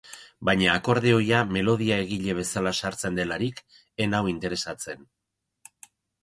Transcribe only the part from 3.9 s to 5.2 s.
ez nau interesatzen.